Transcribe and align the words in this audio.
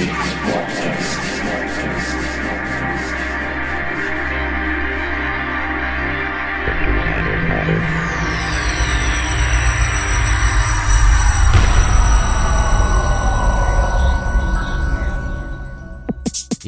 E 0.00 0.02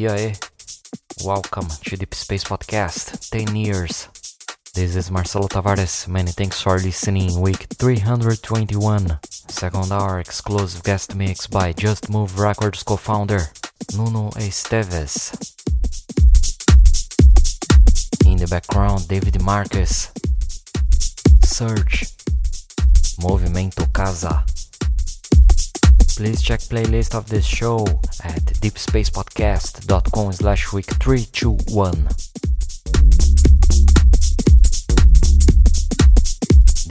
aí, 0.07 0.37
welcome 1.25 1.67
to 1.85 1.97
Deep 1.97 2.15
Space 2.15 2.45
Podcast 2.45 3.31
10 3.31 3.57
years. 3.57 4.11
This 4.75 4.97
is 4.97 5.11
Marcelo 5.11 5.49
Tavares. 5.49 6.09
Many 6.09 6.31
thanks 6.31 6.63
for 6.63 6.79
listening. 6.79 7.39
Week 7.43 7.67
321. 7.77 9.19
Second 9.23 9.93
hour 9.93 10.19
exclusive 10.19 10.83
guest 10.83 11.15
mix 11.15 11.47
by 11.47 11.75
Just 11.75 12.09
Move 12.09 12.39
Records 12.39 12.83
co 12.83 12.97
founder 12.97 13.49
Nuno 13.95 14.31
Esteves. 14.31 15.37
In 18.25 18.39
the 18.39 18.47
background, 18.47 19.09
David 19.09 19.43
Marques. 19.43 20.11
Search. 21.45 22.07
Movimento 23.21 23.93
Casa. 23.93 24.43
Please 26.17 26.41
check 26.41 26.61
playlist 26.61 27.15
of 27.15 27.29
this 27.29 27.45
show 27.45 27.85
at 28.25 28.43
deepspacepodcast.com 28.63 30.33
slash 30.33 30.73
week 30.73 30.87
321. 30.87 32.09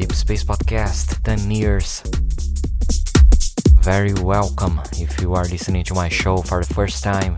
Deep 0.01 0.13
Space 0.13 0.43
Podcast 0.43 1.21
10 1.21 1.51
years. 1.51 2.01
Very 3.81 4.13
welcome 4.13 4.81
if 4.93 5.21
you 5.21 5.35
are 5.35 5.45
listening 5.45 5.83
to 5.83 5.93
my 5.93 6.09
show 6.09 6.37
for 6.37 6.63
the 6.63 6.73
first 6.73 7.03
time. 7.03 7.37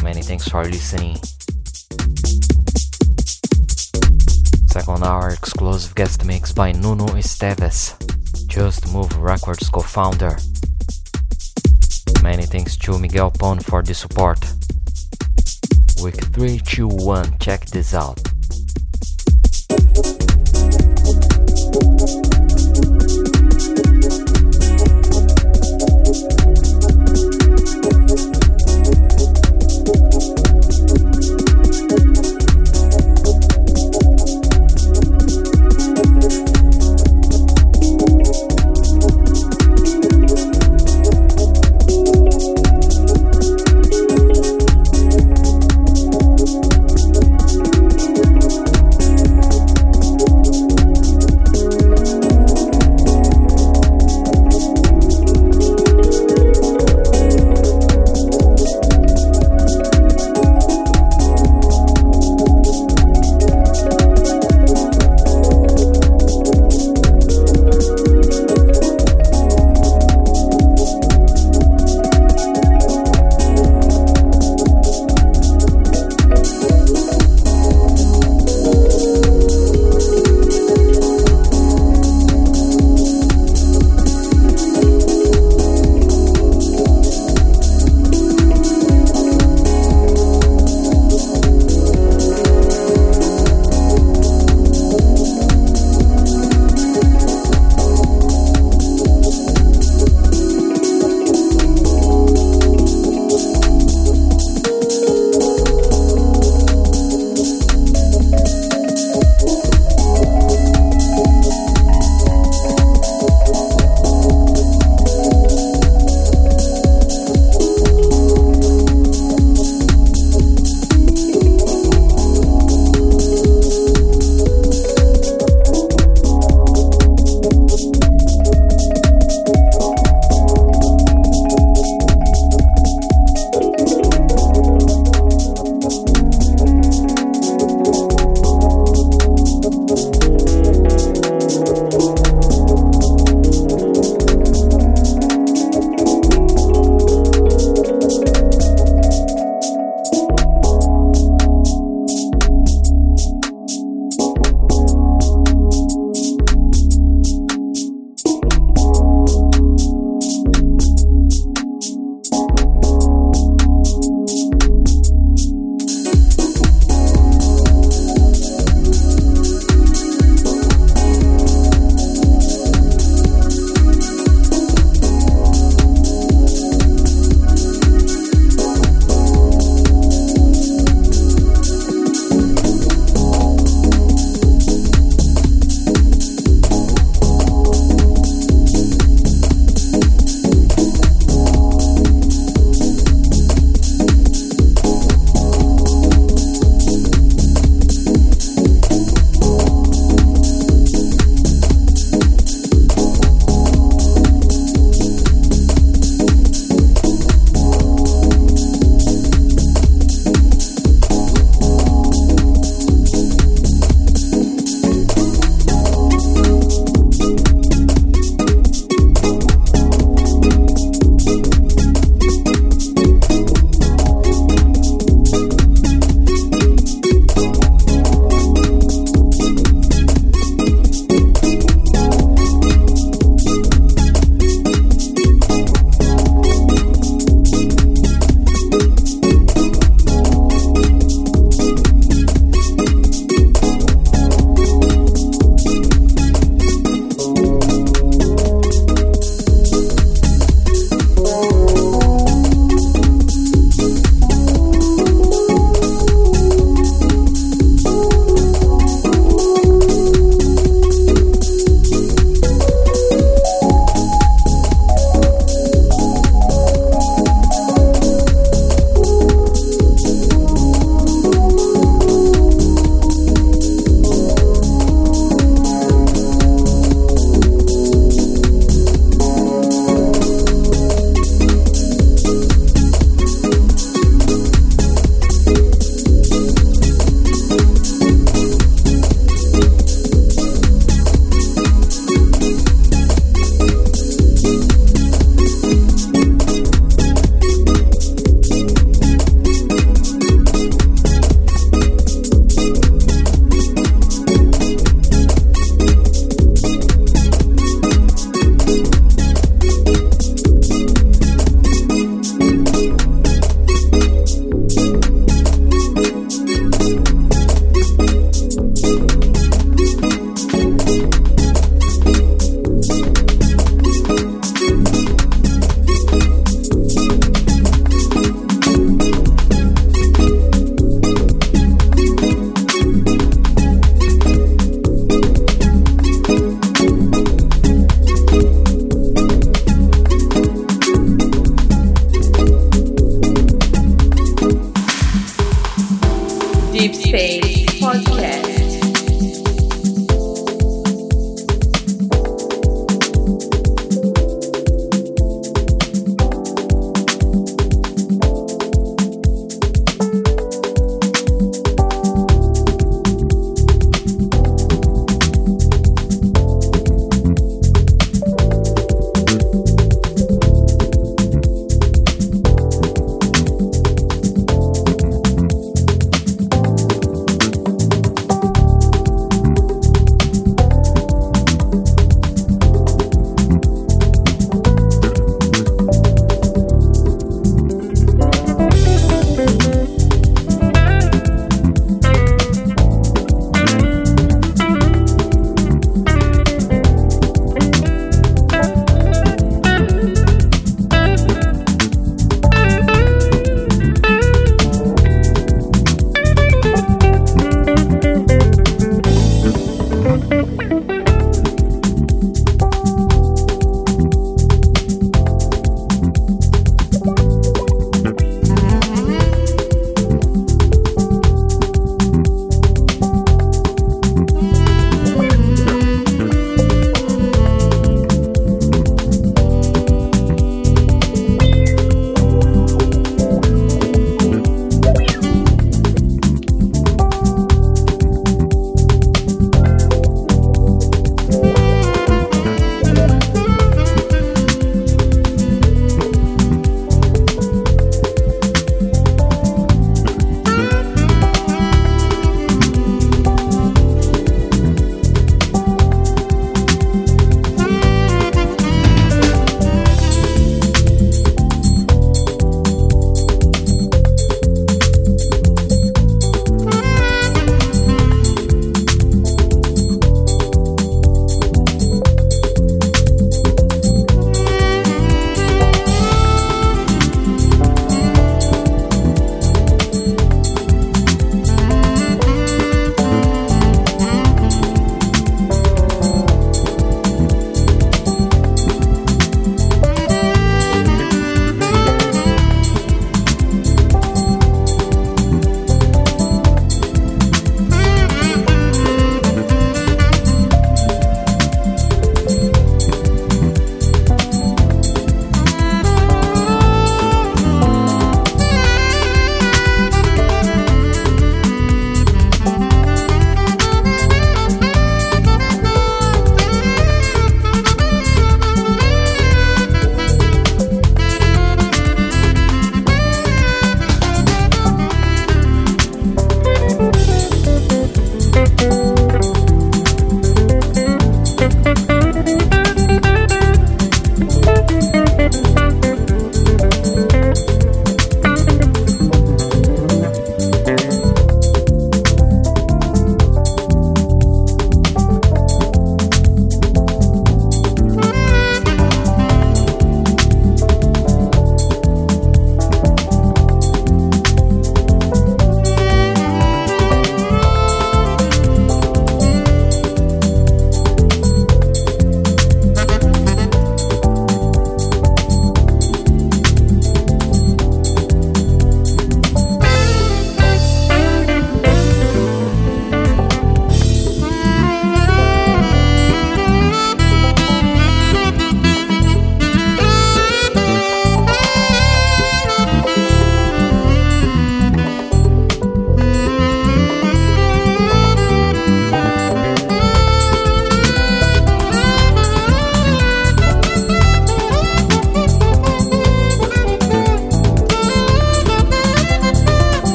Many 0.00 0.22
thanks 0.22 0.46
for 0.46 0.62
listening. 0.64 1.16
Second 4.68 5.02
hour 5.02 5.30
exclusive 5.30 5.96
guest 5.96 6.24
mix 6.24 6.52
by 6.52 6.70
Nuno 6.70 7.06
Esteves, 7.06 7.98
Just 8.46 8.92
Move 8.92 9.12
Records 9.16 9.68
co 9.68 9.80
founder. 9.80 10.38
Many 12.22 12.46
thanks 12.46 12.76
to 12.76 13.00
Miguel 13.00 13.32
Pon 13.32 13.58
for 13.58 13.82
the 13.82 13.94
support. 13.94 14.38
Week 16.00 16.22
321, 16.34 17.38
check 17.38 17.66
this 17.66 17.94
out. 17.94 18.20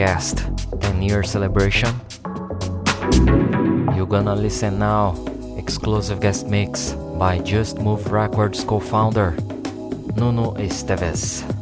Podcast 0.00 0.80
10 0.80 1.02
year 1.02 1.22
celebration. 1.22 1.94
You're 3.94 4.06
gonna 4.06 4.34
listen 4.34 4.78
now 4.78 5.14
exclusive 5.58 6.20
guest 6.20 6.46
mix 6.46 6.92
by 7.18 7.38
Just 7.40 7.78
Move 7.78 8.10
Records 8.10 8.64
co 8.64 8.80
founder 8.80 9.32
Nuno 10.16 10.54
Esteves. 10.56 11.59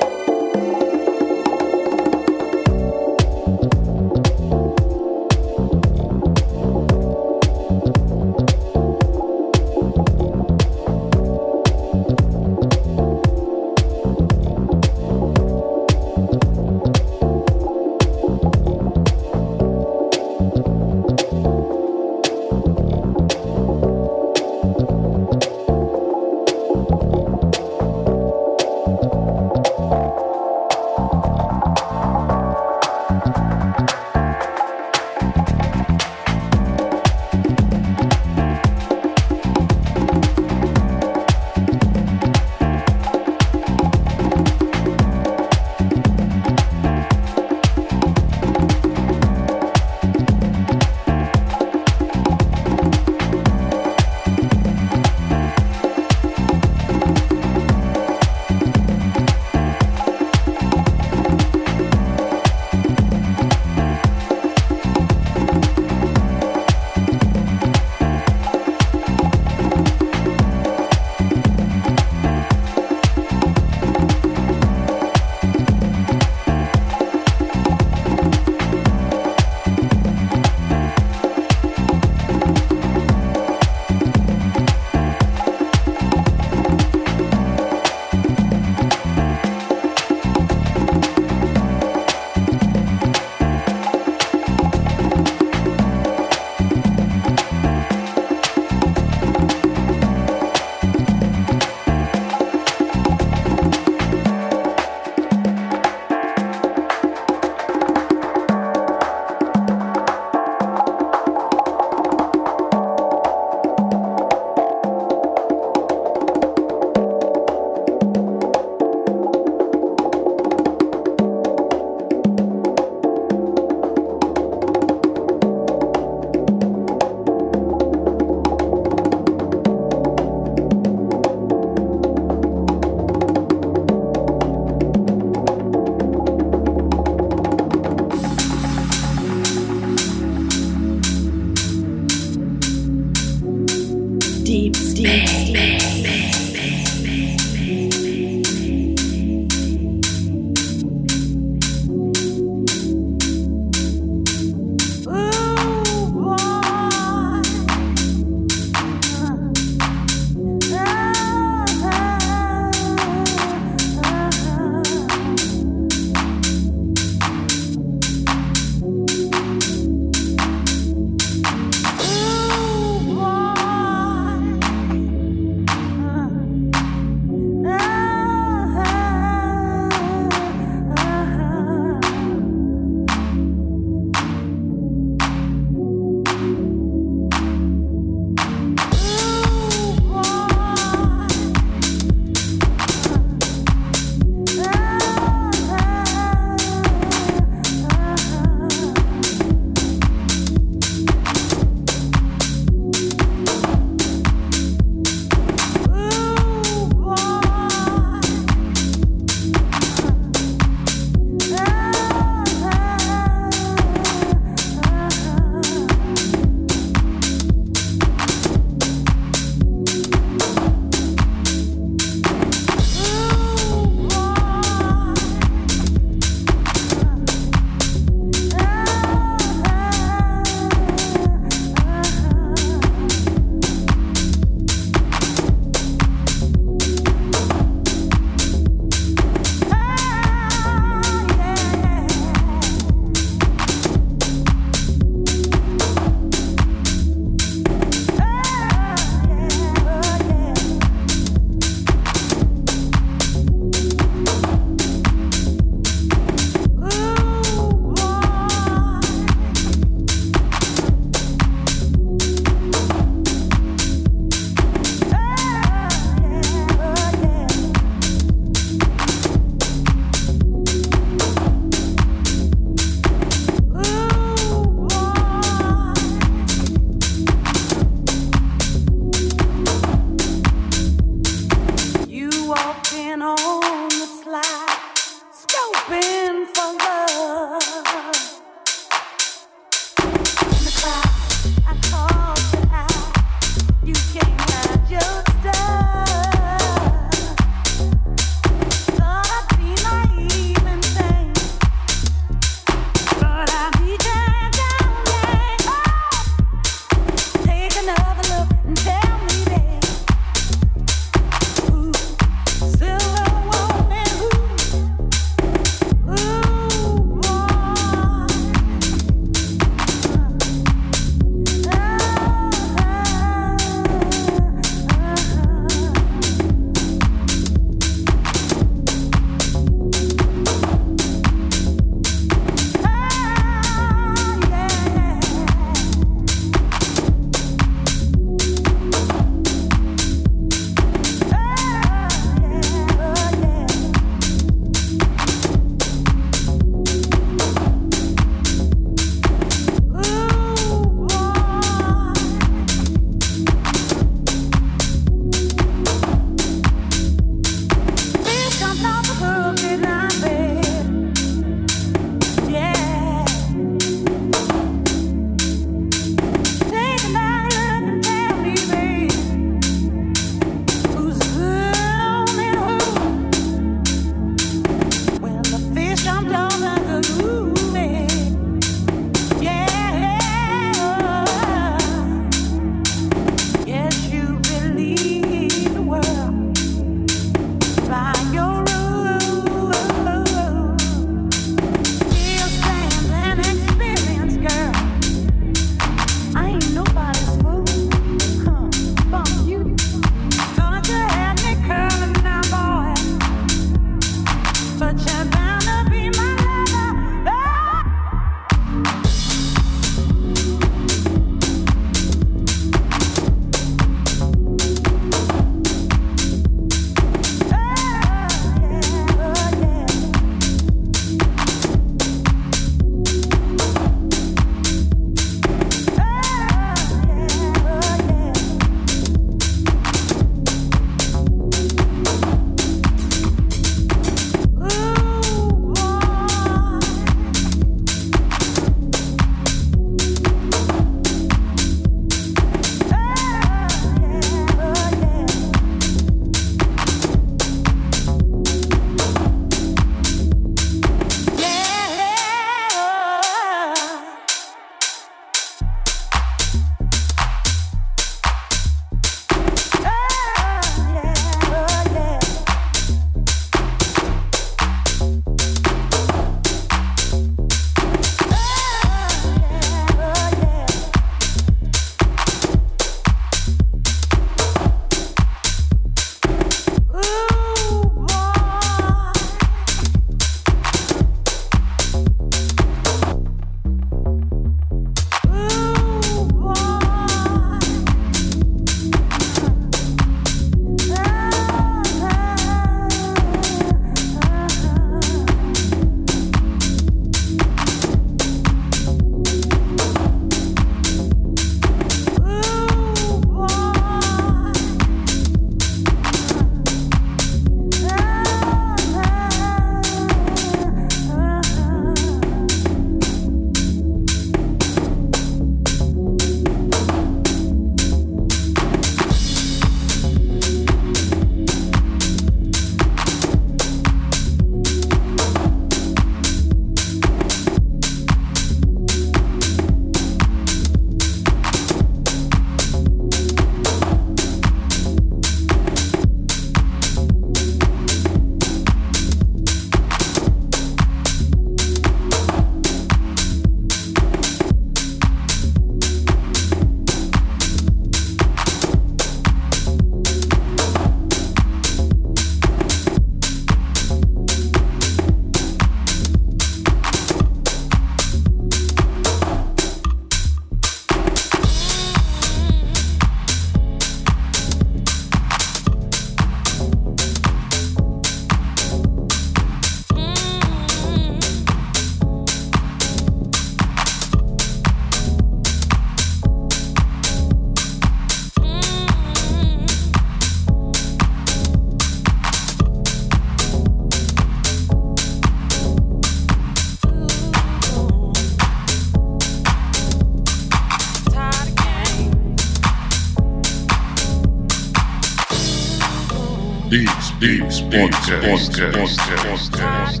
Deep, 597.71 597.89
podcast, 597.91 598.51
podcast, 598.73 598.97
podcast. 599.23 600.00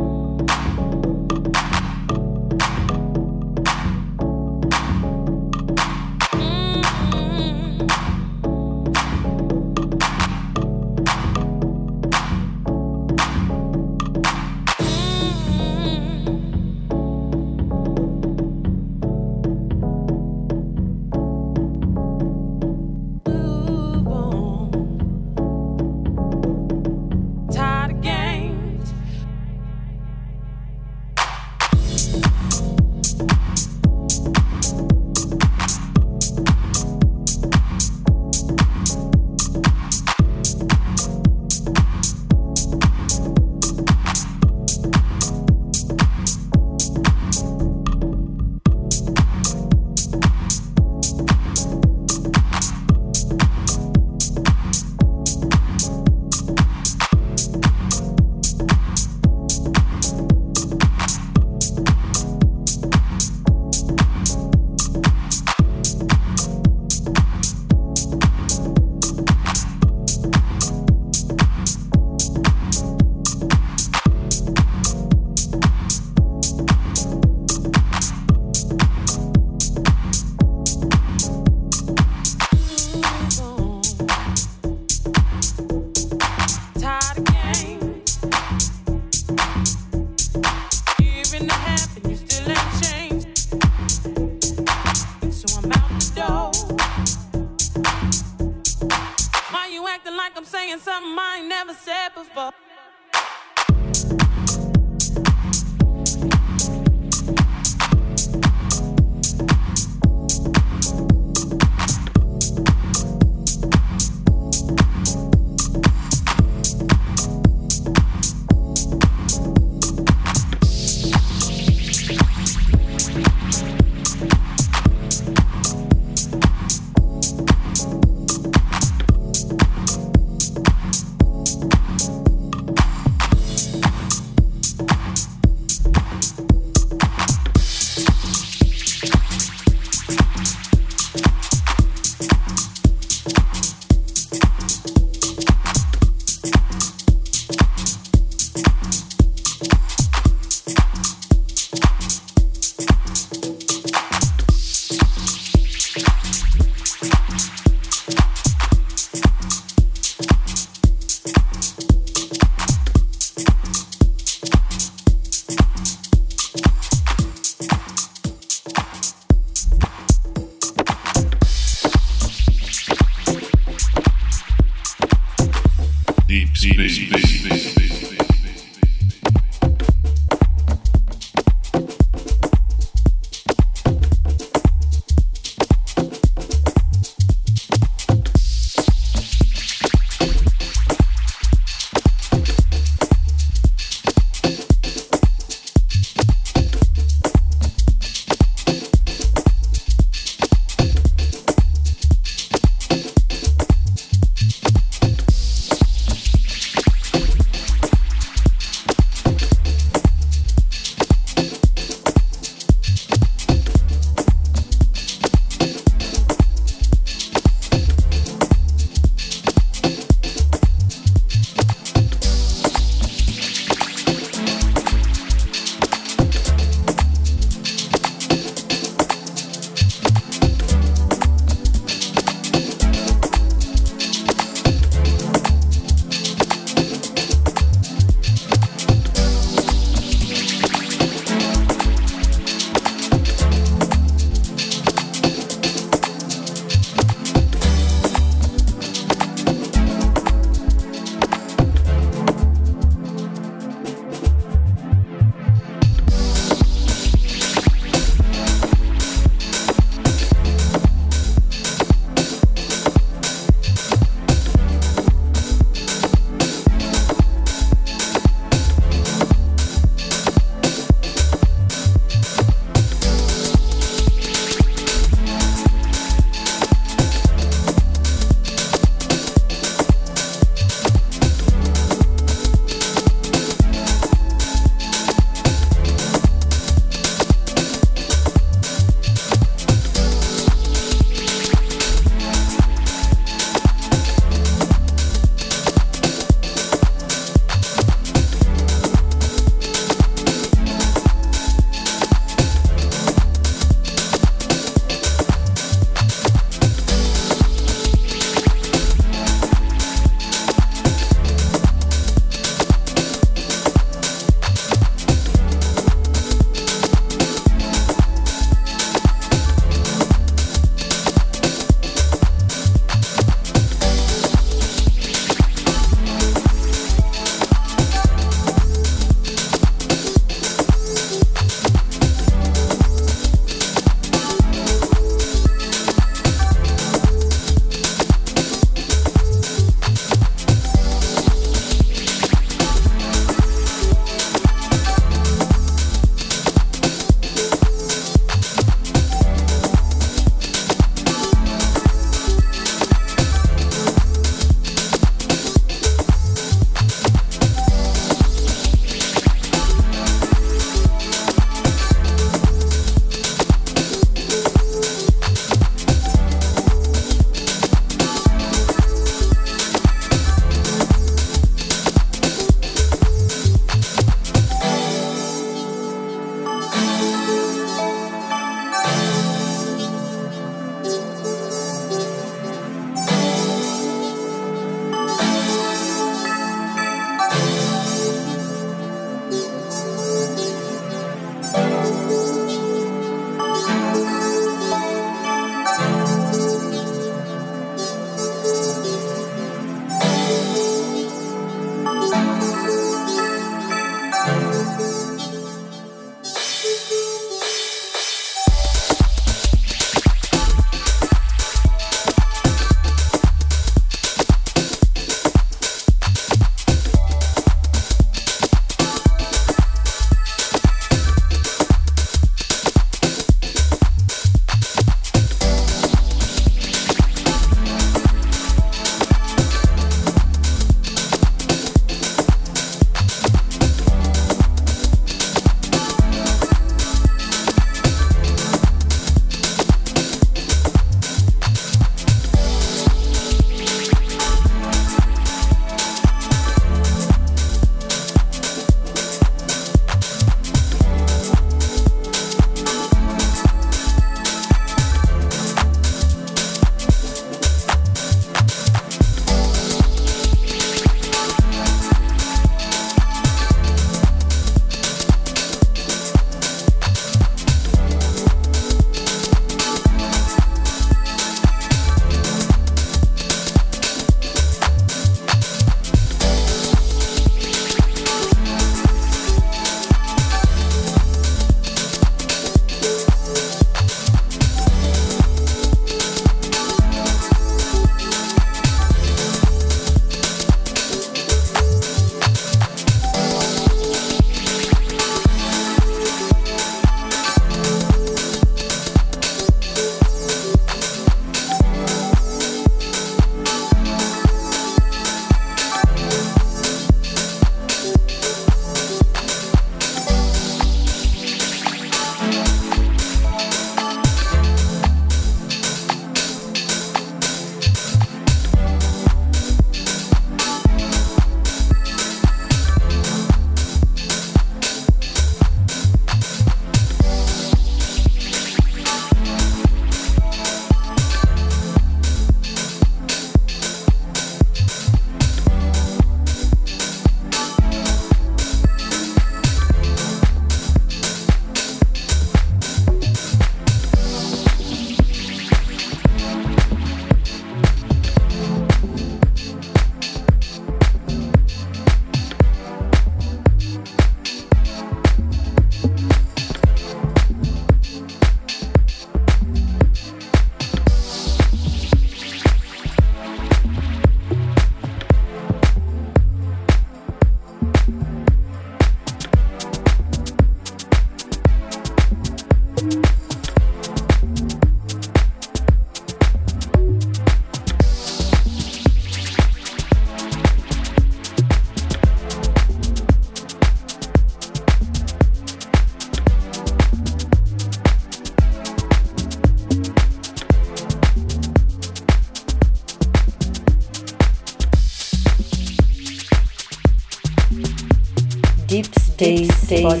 Space 599.71 600.00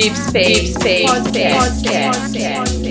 Deep 0.00 0.14
Space, 0.14 0.74
Space 0.74 1.10
Podcast. 1.10 1.82
Podcast. 1.82 2.28
stopping 2.28 2.87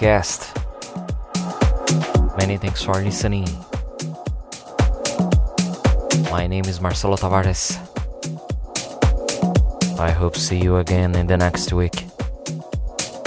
Podcast. 0.00 0.48
Many 2.38 2.56
thanks 2.56 2.82
for 2.82 2.94
listening. 2.94 3.46
My 6.30 6.46
name 6.46 6.64
is 6.64 6.80
Marcelo 6.80 7.16
Tavares. 7.16 7.76
I 10.00 10.10
hope 10.10 10.38
see 10.38 10.58
you 10.58 10.78
again 10.78 11.14
in 11.16 11.26
the 11.26 11.36
next 11.36 11.74
week. 11.74 12.06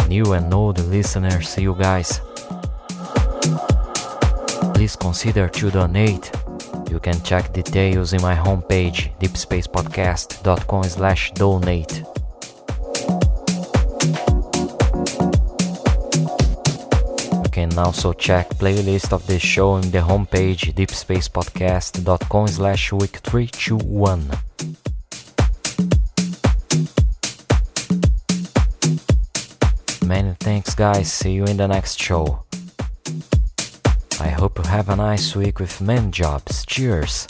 New 0.08 0.34
and 0.34 0.52
old 0.52 0.80
listeners, 0.88 1.48
see 1.48 1.62
you 1.62 1.76
guys. 1.76 2.22
Please 4.74 4.96
consider 4.96 5.48
to 5.50 5.70
donate. 5.70 6.32
You 6.90 7.00
can 7.00 7.22
check 7.22 7.54
details 7.54 8.14
in 8.14 8.22
my 8.24 8.34
homepage 8.34 9.12
deepspacepodcast.com 9.20 12.03
also 17.80 18.14
check 18.14 18.50
playlist 18.56 19.14
of 19.14 19.26
the 19.28 19.40
show 19.40 19.78
in 19.78 19.92
the 19.92 20.00
homepage 20.00 20.74
deepspacepodcast.com 20.74 22.48
slash 22.48 22.92
week 22.92 23.18
321. 23.18 24.30
Many 30.06 30.36
thanks 30.40 30.76
guys, 30.76 31.12
see 31.12 31.32
you 31.32 31.46
in 31.46 31.58
the 31.58 31.68
next 31.68 32.00
show. 32.00 32.44
I 34.20 34.30
hope 34.30 34.58
you 34.58 34.66
have 34.66 34.90
a 34.90 34.96
nice 34.96 35.36
week 35.36 35.60
with 35.60 35.80
many 35.82 36.12
jobs. 36.12 36.66
Cheers! 36.66 37.28